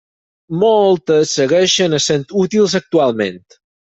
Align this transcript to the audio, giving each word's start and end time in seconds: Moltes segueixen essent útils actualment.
Moltes 0.61 1.33
segueixen 1.41 1.97
essent 2.01 2.25
útils 2.45 2.77
actualment. 2.81 3.39